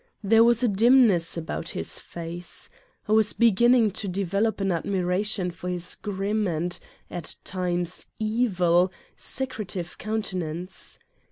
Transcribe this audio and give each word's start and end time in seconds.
There 0.23 0.43
was 0.43 0.63
a 0.63 0.67
dimness 0.67 1.37
about 1.37 1.69
his 1.77 1.99
face. 1.99 2.69
I 3.07 3.11
was 3.11 3.33
beginning 3.33 3.91
to 3.91 4.07
develop 4.07 4.59
an 4.59 4.71
admiration 4.71 5.51
for 5.51 5.69
his 5.69 5.95
22 5.95 5.95
Satan's 5.95 5.95
Diary 6.27 6.33
grim 6.33 6.47
and, 6.47 6.79
at 7.11 7.35
times, 7.43 8.07
evil, 8.17 8.91
secretive 9.15 9.99
countenance. 9.99 10.97